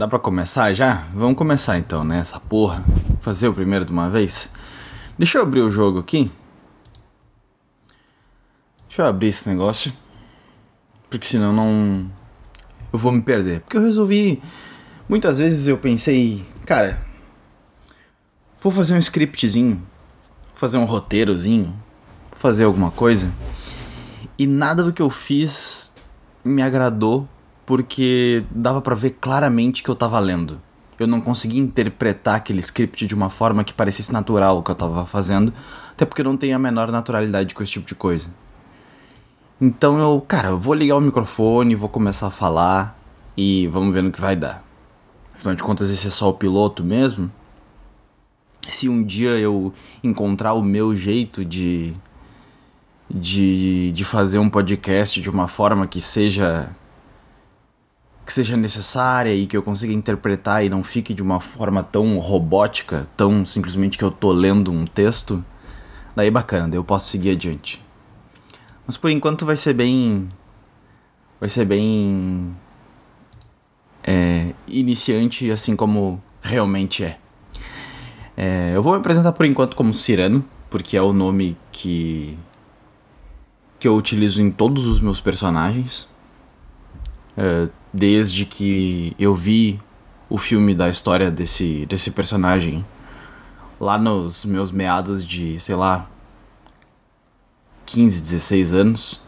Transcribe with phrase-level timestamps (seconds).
[0.00, 1.06] dá pra começar já?
[1.12, 2.20] Vamos começar então, né?
[2.20, 2.82] Essa porra.
[3.20, 4.50] Fazer o primeiro de uma vez.
[5.18, 6.32] Deixa eu abrir o jogo aqui.
[8.88, 9.92] Deixa eu abrir esse negócio.
[11.10, 12.10] Porque senão não.
[12.90, 13.60] Eu vou me perder.
[13.60, 14.42] Porque eu resolvi.
[15.06, 16.98] Muitas vezes eu pensei, cara.
[18.58, 19.86] Vou fazer um scriptzinho.
[20.48, 21.78] Vou fazer um roteirozinho.
[22.30, 23.30] Vou fazer alguma coisa.
[24.38, 25.92] E nada do que eu fiz
[26.42, 27.28] me agradou
[27.70, 30.60] porque dava para ver claramente que eu tava lendo.
[30.98, 34.74] Eu não conseguia interpretar aquele script de uma forma que parecesse natural o que eu
[34.74, 35.54] tava fazendo,
[35.92, 38.28] até porque eu não tenho a menor naturalidade com esse tipo de coisa.
[39.60, 43.00] Então eu, cara, eu vou ligar o microfone, vou começar a falar
[43.36, 44.64] e vamos ver no que vai dar.
[45.32, 47.30] Afinal de contas, esse é só o piloto mesmo.
[48.68, 51.94] Se um dia eu encontrar o meu jeito de,
[53.08, 56.74] de, de fazer um podcast de uma forma que seja
[58.24, 62.18] que seja necessária e que eu consiga interpretar e não fique de uma forma tão
[62.18, 65.44] robótica, tão simplesmente que eu tô lendo um texto,
[66.14, 67.82] daí bacana, daí eu posso seguir adiante.
[68.86, 70.28] Mas por enquanto vai ser bem.
[71.38, 72.52] Vai ser bem.
[74.02, 77.18] É, iniciante, assim como realmente é.
[78.36, 78.72] é.
[78.74, 82.36] Eu vou me apresentar por enquanto como Cirano, porque é o nome que.
[83.78, 86.08] que eu utilizo em todos os meus personagens.
[87.36, 89.80] É, desde que eu vi
[90.28, 92.84] o filme da história desse, desse personagem
[93.80, 96.08] lá nos meus meados de, sei lá,
[97.86, 99.20] 15, 16 anos.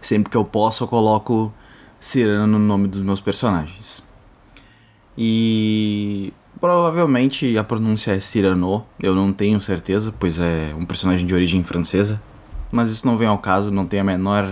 [0.00, 1.52] Sempre que eu posso, eu coloco
[2.00, 4.02] Cirano no nome dos meus personagens.
[5.16, 11.34] E provavelmente a pronúncia é Cyrano, eu não tenho certeza, pois é um personagem de
[11.34, 12.20] origem francesa.
[12.70, 14.48] Mas isso não vem ao caso, não tenho a menor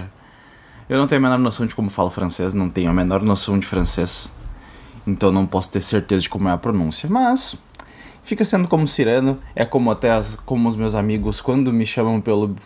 [0.90, 3.56] eu não tenho a menor noção de como falo francês, não tenho a menor noção
[3.56, 4.28] de francês.
[5.06, 7.08] Então não posso ter certeza de como é a pronúncia.
[7.08, 7.56] Mas
[8.24, 12.20] fica sendo como Cirano, é como até as, como os meus amigos quando me chamam
[12.20, 12.56] pelo,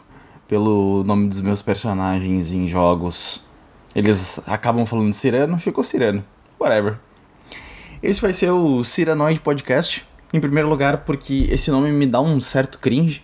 [0.49, 3.45] pelo nome dos meus personagens em jogos.
[3.95, 6.25] Eles acabam falando Cirano, ficou Cirano.
[6.59, 6.99] Whatever.
[8.03, 10.09] Esse vai ser o Ciranoid Podcast.
[10.33, 13.23] Em primeiro lugar, porque esse nome me dá um certo cringe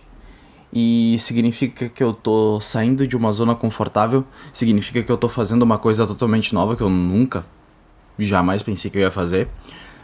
[0.73, 4.23] e significa que eu tô saindo de uma zona confortável,
[4.53, 7.45] significa que eu tô fazendo uma coisa totalmente nova que eu nunca,
[8.17, 9.49] jamais pensei que eu ia fazer.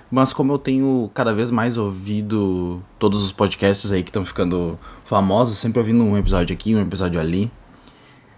[0.09, 4.79] Mas como eu tenho cada vez mais ouvido todos os podcasts aí que estão ficando
[5.06, 7.51] famosos, sempre ouvindo um episódio aqui, um episódio ali,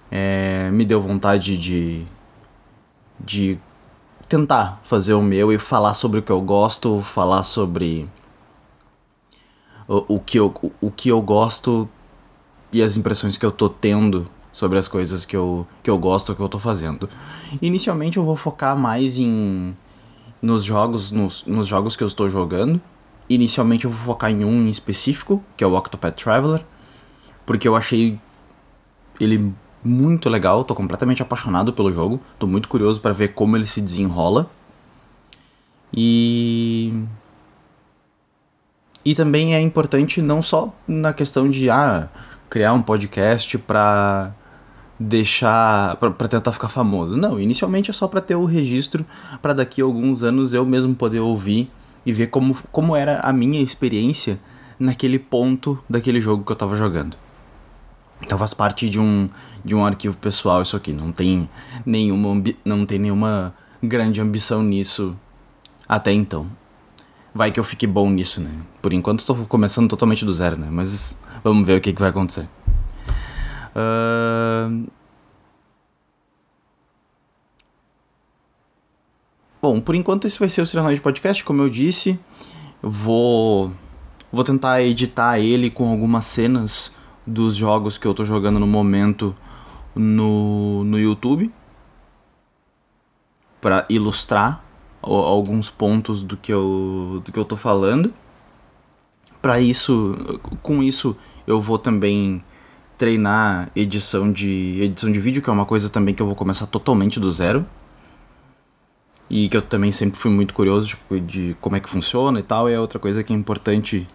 [0.10, 2.06] é, me deu vontade de,
[3.20, 3.60] de
[4.28, 8.10] tentar fazer o meu e falar sobre o que eu gosto, falar sobre
[9.88, 11.88] o, o, que, eu, o, o que eu gosto
[12.72, 16.36] e as impressões que eu tô tendo sobre as coisas que eu, que eu gosto,
[16.36, 17.10] que eu tô fazendo.
[17.62, 19.76] Inicialmente eu vou focar mais em
[20.42, 22.82] nos jogos, nos, nos jogos que eu estou jogando.
[23.30, 26.66] Inicialmente eu vou focar em um em específico, que é o Octopath Traveler,
[27.46, 28.20] porque eu achei
[29.20, 29.54] ele
[29.84, 33.82] muito legal, tô completamente apaixonado pelo jogo, tô muito curioso para ver como ele se
[33.82, 34.50] desenrola.
[35.94, 36.94] E
[39.06, 42.10] e também é importante não só na questão de ah,
[42.50, 44.34] criar um podcast pra
[45.00, 47.16] deixar para tentar ficar famoso.
[47.16, 49.06] Não, inicialmente é só para ter o registro
[49.42, 51.72] para daqui a alguns anos eu mesmo poder ouvir
[52.06, 54.40] e ver como, como era a minha experiência
[54.78, 57.16] naquele ponto daquele jogo que eu tava jogando.
[58.22, 59.28] Então faz parte de um
[59.64, 61.50] de um arquivo pessoal isso aqui, não tem
[61.86, 65.16] nenhuma não tem nenhuma grande ambição nisso
[65.88, 66.48] até então.
[67.34, 68.52] Vai que eu fique bom nisso, né?
[68.82, 70.68] Por enquanto estou começando totalmente do zero, né?
[70.70, 72.48] Mas Vamos ver o que, que vai acontecer.
[73.76, 74.90] Uh...
[79.62, 82.20] Bom, por enquanto esse vai ser o Serenoide Podcast, como eu disse.
[82.82, 83.74] Vou,
[84.32, 86.94] vou tentar editar ele com algumas cenas
[87.28, 89.36] dos jogos que eu tô jogando no momento
[89.94, 91.52] no, no YouTube.
[93.62, 94.64] para ilustrar
[95.02, 98.14] alguns pontos do que eu, do que eu tô falando.
[99.42, 100.18] Para isso,
[100.62, 101.16] com isso
[101.48, 102.44] eu vou também
[102.98, 106.68] treinar edição de edição de vídeo, que é uma coisa também que eu vou começar
[106.68, 107.66] totalmente do zero.
[109.30, 112.44] E que eu também sempre fui muito curioso tipo, de como é que funciona e
[112.44, 112.68] tal.
[112.68, 114.06] É outra coisa que é importante.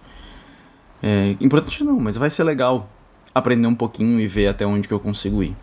[1.03, 2.89] É, importante não, mas vai ser legal
[3.35, 5.57] aprender um pouquinho e ver até onde que eu consigo ir.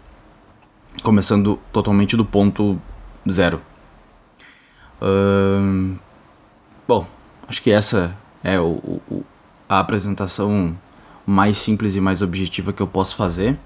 [1.03, 2.81] Começando totalmente do ponto
[3.29, 3.61] zero.
[6.87, 7.07] Bom,
[7.47, 9.25] acho que essa é o, o,
[9.67, 10.77] a apresentação
[11.25, 13.57] mais simples e mais objetiva que eu posso fazer.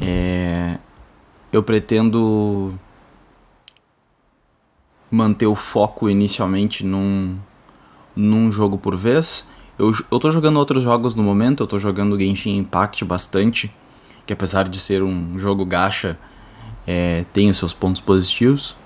[0.00, 0.78] É,
[1.52, 2.78] eu pretendo
[5.10, 7.38] manter o foco inicialmente num,
[8.14, 9.48] num jogo por vez.
[9.78, 13.72] Eu, eu tô jogando outros jogos no momento, eu tô jogando Genshin Impact bastante,
[14.26, 16.18] que apesar de ser um jogo gacha,
[16.86, 18.76] é, tem os seus pontos positivos.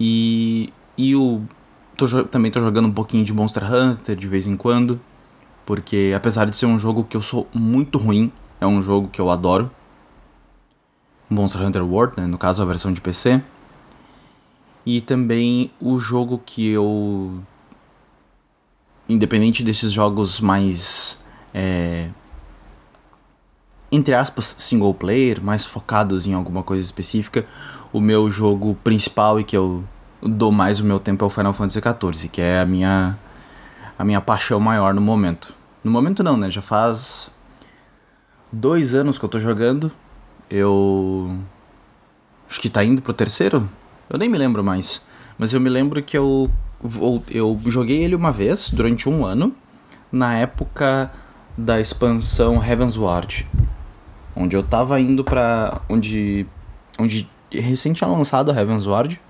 [0.00, 1.42] E, e o,
[1.96, 5.00] tô, também tô jogando um pouquinho de Monster Hunter de vez em quando,
[5.66, 8.30] porque apesar de ser um jogo que eu sou muito ruim,
[8.60, 9.68] é um jogo que eu adoro.
[11.28, 13.42] Monster Hunter World, né, no caso a versão de PC.
[14.86, 17.42] E também o jogo que eu.
[19.08, 21.22] Independente desses jogos mais.
[21.52, 22.08] É,
[23.90, 27.46] entre aspas, single player, mais focados em alguma coisa específica,
[27.92, 29.84] o meu jogo principal e que eu
[30.22, 33.18] dou mais o meu tempo é o Final Fantasy XIV, que é a minha,
[33.98, 35.54] a minha paixão maior no momento.
[35.82, 36.50] No momento não, né?
[36.50, 37.30] Já faz
[38.52, 39.90] dois anos que eu tô jogando.
[40.50, 41.38] Eu.
[42.48, 43.68] Acho que tá indo pro terceiro?
[44.08, 45.02] Eu nem me lembro mais.
[45.38, 46.50] Mas eu me lembro que eu,
[47.30, 49.54] eu joguei ele uma vez, durante um ano,
[50.10, 51.12] na época
[51.56, 53.46] da expansão Heavensward.
[54.40, 55.80] Onde eu tava indo pra.
[55.88, 56.46] Onde.
[56.96, 59.20] Onde recém tinha lançado a Heavensward.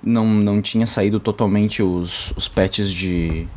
[0.00, 3.48] Não, não tinha saído totalmente os, os patches de.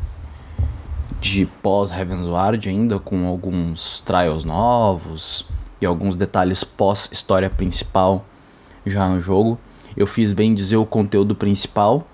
[1.21, 5.47] De pós-Heavensward ainda, com alguns trials novos
[5.79, 8.25] e alguns detalhes pós-história principal
[8.85, 9.57] já no jogo.
[9.95, 12.07] Eu fiz bem dizer o conteúdo principal.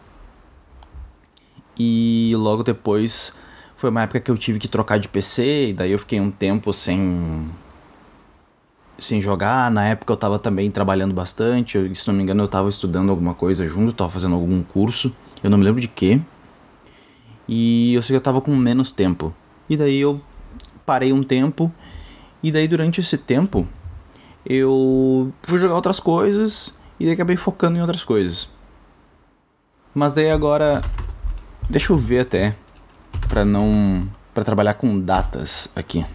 [1.80, 3.34] E logo depois
[3.82, 6.30] foi uma época que eu tive que trocar de PC, e daí eu fiquei um
[6.30, 7.50] tempo sem
[9.00, 9.72] sem jogar.
[9.72, 13.10] Na época eu tava também trabalhando bastante, eu, se não me engano eu tava estudando
[13.10, 15.12] alguma coisa junto, tava fazendo algum curso,
[15.44, 16.22] eu não me lembro de quê.
[17.48, 19.34] E eu sei que eu tava com menos tempo.
[19.68, 20.22] E daí eu
[20.86, 21.72] parei um tempo,
[22.44, 23.68] e daí durante esse tempo
[24.46, 28.48] eu fui jogar outras coisas e daí acabei focando em outras coisas.
[29.92, 30.84] Mas daí agora
[31.68, 32.56] deixa eu ver até
[33.32, 36.06] para não para trabalhar com datas aqui.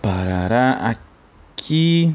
[0.00, 2.14] Parará aqui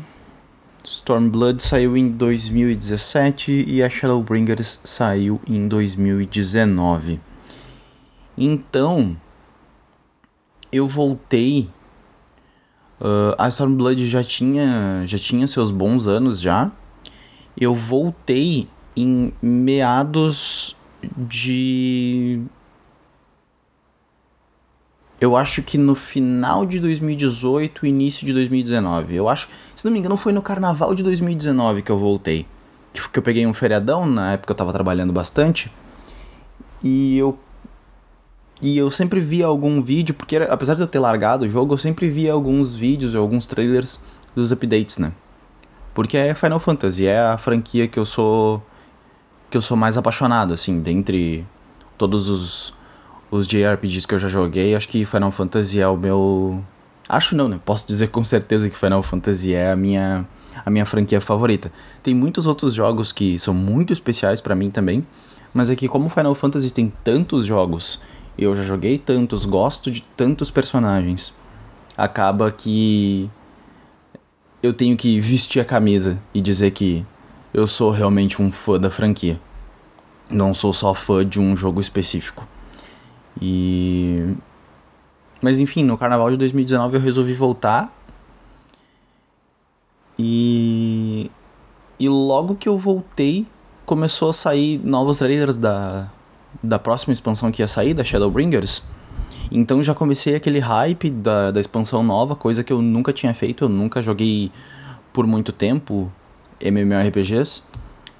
[0.83, 7.21] Stormblood saiu em 2017 e a Shadowbringers saiu em 2019.
[8.35, 9.15] Então,
[10.71, 11.69] eu voltei.
[13.01, 16.71] Uh, a Stormblood já tinha, já tinha seus bons anos já.
[17.59, 20.75] Eu voltei em meados
[21.17, 22.43] de
[25.21, 29.15] eu acho que no final de 2018, início de 2019.
[29.15, 32.47] Eu acho, se não me engano, foi no carnaval de 2019 que eu voltei.
[33.11, 35.71] Que eu peguei um feriadão, na época eu tava trabalhando bastante.
[36.83, 37.37] E eu
[38.61, 41.73] e eu sempre via algum vídeo, porque era, apesar de eu ter largado o jogo,
[41.73, 43.99] eu sempre via alguns vídeos, alguns trailers
[44.35, 45.11] dos updates, né?
[45.93, 48.63] Porque é Final Fantasy, é a franquia que eu sou
[49.49, 51.45] que eu sou mais apaixonado assim, dentre
[51.97, 52.73] todos os
[53.31, 56.61] os JRPGs que eu já joguei, acho que Final Fantasy é o meu.
[57.07, 57.59] Acho não, né?
[57.63, 60.27] Posso dizer com certeza que Final Fantasy é a minha,
[60.65, 61.71] a minha franquia favorita.
[62.03, 65.05] Tem muitos outros jogos que são muito especiais para mim também,
[65.53, 68.01] mas é que como Final Fantasy tem tantos jogos,
[68.37, 71.33] eu já joguei tantos, gosto de tantos personagens,
[71.97, 73.29] acaba que
[74.61, 77.05] eu tenho que vestir a camisa e dizer que
[77.53, 79.39] eu sou realmente um fã da franquia.
[80.29, 82.47] Não sou só fã de um jogo específico.
[83.41, 84.35] E.
[85.41, 87.93] Mas enfim, no carnaval de 2019 eu resolvi voltar.
[90.17, 91.29] E.
[91.99, 93.45] E logo que eu voltei,
[93.85, 96.09] começou a sair novos trailers da,
[96.61, 98.83] da próxima expansão que ia sair, da Shadowbringers.
[99.51, 103.65] Então já comecei aquele hype da, da expansão nova, coisa que eu nunca tinha feito,
[103.65, 104.51] eu nunca joguei
[105.11, 106.11] por muito tempo
[106.61, 107.63] MMORPGs.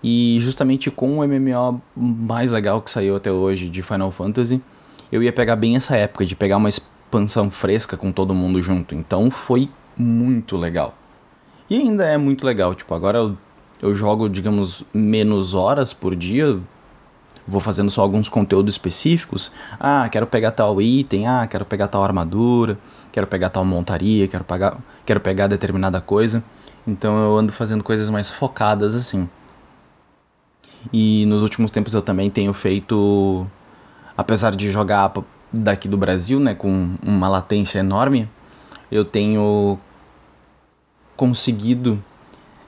[0.03, 4.61] E justamente com o MMO mais legal que saiu até hoje de Final Fantasy,
[5.11, 8.95] eu ia pegar bem essa época de pegar uma expansão fresca com todo mundo junto.
[8.95, 10.95] Então foi muito legal.
[11.69, 12.73] E ainda é muito legal.
[12.73, 13.38] Tipo, agora eu,
[13.81, 16.59] eu jogo, digamos, menos horas por dia.
[17.51, 19.51] Vou fazendo só alguns conteúdos específicos.
[19.79, 21.27] Ah, quero pegar tal item.
[21.27, 22.77] Ah, quero pegar tal armadura.
[23.12, 24.27] Quero pegar tal montaria.
[24.27, 26.43] Quero pegar, quero pegar determinada coisa.
[26.88, 29.29] Então eu ando fazendo coisas mais focadas assim.
[30.91, 33.46] E nos últimos tempos eu também tenho feito
[34.22, 35.12] apesar de jogar
[35.51, 38.29] daqui do Brasil, né, com uma latência enorme,
[38.91, 39.79] eu tenho
[41.15, 42.01] conseguido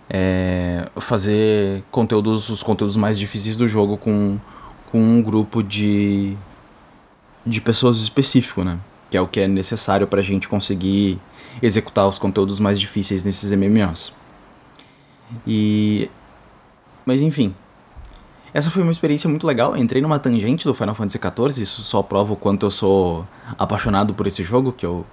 [0.09, 4.37] é, fazer conteúdos, os conteúdos mais difíceis do jogo com,
[4.93, 6.37] com um grupo de,
[7.43, 8.77] de pessoas específico, né?
[9.09, 11.19] Que é o que é necessário pra gente conseguir
[11.63, 14.13] executar os conteúdos mais difíceis nesses MMOs.
[15.47, 16.07] E.
[17.07, 17.55] Mas enfim.
[18.53, 19.75] Essa foi uma experiência muito legal.
[19.75, 21.63] entrei numa tangente do Final Fantasy XIV.
[21.63, 24.71] Isso só prova o quanto eu sou apaixonado por esse jogo.
[24.71, 25.03] Que eu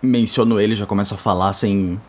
[0.00, 2.00] menciono ele já começo a falar sem,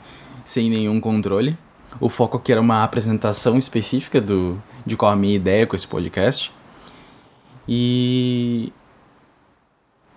[0.45, 1.57] sem nenhum controle.
[1.99, 5.85] O foco aqui era uma apresentação específica do, de qual a minha ideia com esse
[5.85, 6.49] podcast.
[7.67, 8.71] E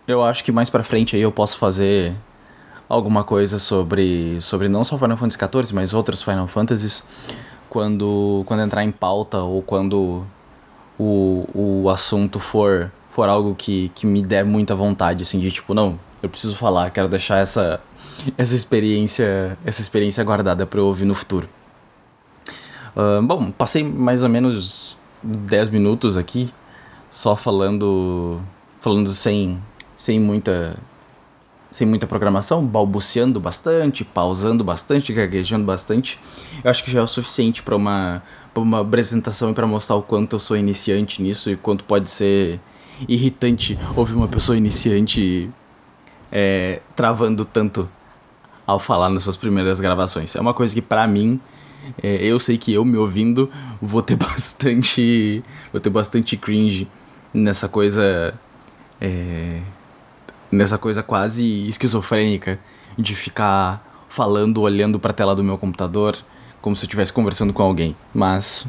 [0.07, 2.15] eu acho que mais para frente aí eu posso fazer
[2.88, 7.03] alguma coisa sobre sobre não só Final Fantasy XIV, mas outros Final Fantasies
[7.69, 10.25] quando quando entrar em pauta ou quando
[10.99, 15.73] o, o assunto for for algo que, que me der muita vontade assim de tipo,
[15.73, 17.81] não, eu preciso falar, quero deixar essa
[18.38, 21.49] essa experiência essa experiência guardada para eu ouvir no futuro.
[22.97, 26.50] Uh, bom, passei mais ou menos 10 minutos aqui
[27.16, 28.42] só falando
[28.78, 29.58] falando sem
[29.96, 30.76] sem muita
[31.70, 36.18] sem muita programação, balbuciando bastante, pausando bastante, gaguejando bastante.
[36.62, 39.96] Eu acho que já é o suficiente para uma pra uma apresentação e para mostrar
[39.96, 42.61] o quanto eu sou iniciante nisso e quanto pode ser
[43.08, 45.50] irritante ouvir uma pessoa iniciante
[46.30, 47.88] é, travando tanto
[48.66, 50.37] ao falar nas suas primeiras gravações.
[50.37, 51.40] É uma coisa que para mim
[52.02, 55.42] é, eu sei que eu me ouvindo vou ter bastante
[55.73, 56.87] vou ter bastante cringe
[57.37, 58.35] nessa coisa
[59.00, 59.61] é,
[60.50, 62.59] nessa coisa quase esquizofrênica
[62.97, 66.16] de ficar falando, olhando para a tela do meu computador,
[66.62, 67.95] como se eu estivesse conversando com alguém.
[68.14, 68.66] Mas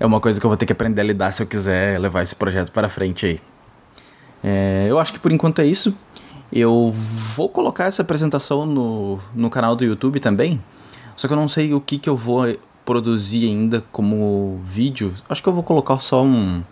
[0.00, 2.22] é uma coisa que eu vou ter que aprender a lidar se eu quiser levar
[2.22, 3.40] esse projeto para frente aí.
[4.42, 5.96] É, eu acho que por enquanto é isso.
[6.52, 10.62] Eu vou colocar essa apresentação no, no canal do YouTube também.
[11.16, 15.12] Só que eu não sei o que, que eu vou produzir ainda como vídeo.
[15.28, 16.62] Acho que eu vou colocar só um,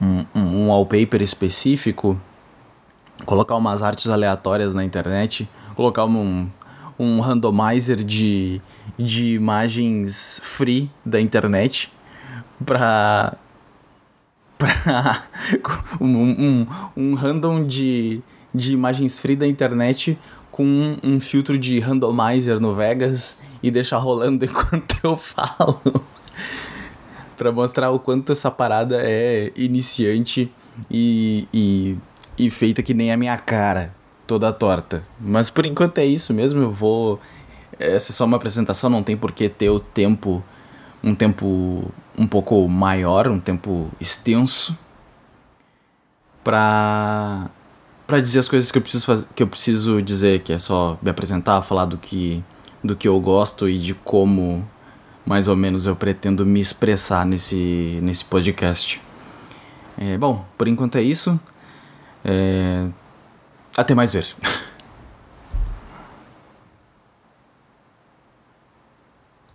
[0.00, 2.20] um, um wallpaper específico
[3.24, 6.48] colocar umas artes aleatórias na internet, colocar um,
[6.98, 8.60] um randomizer de,
[8.98, 11.92] de imagens free da internet
[12.64, 13.36] pra.
[14.58, 15.24] pra.
[16.00, 18.20] um, um, um random de,
[18.54, 20.18] de imagens free da internet
[20.50, 25.80] com um, um filtro de randomizer no Vegas e deixar rolando enquanto eu falo.
[27.38, 30.52] Para mostrar o quanto essa parada é iniciante
[30.90, 31.96] e, e
[32.38, 33.92] e feita que nem a minha cara,
[34.26, 35.02] toda torta.
[35.20, 37.20] Mas por enquanto é isso mesmo, eu vou.
[37.78, 40.42] Essa é só uma apresentação, não tem por que ter o tempo.
[41.02, 44.78] Um tempo um pouco maior, um tempo extenso.
[46.44, 47.50] Pra.
[48.06, 50.96] Pra dizer as coisas que eu preciso fazer, que eu preciso dizer, que é só
[51.02, 52.42] me apresentar, falar do que,
[52.82, 54.66] do que eu gosto e de como
[55.28, 58.98] mais ou menos eu pretendo me expressar nesse, nesse podcast.
[60.00, 61.38] É, bom, por enquanto é isso.
[62.24, 62.86] É...
[63.76, 64.26] Até mais ver.